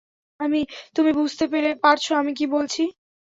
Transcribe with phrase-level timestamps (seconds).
[0.95, 1.45] তুমি বুঝতে
[1.83, 2.83] পারছ আমি কি বলছি?